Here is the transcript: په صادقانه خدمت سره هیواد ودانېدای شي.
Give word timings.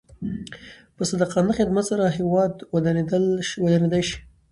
په 0.95 1.01
صادقانه 1.09 1.51
خدمت 1.59 1.85
سره 1.91 2.05
هیواد 2.17 2.53
ودانېدای 3.55 4.03
شي. 4.09 4.17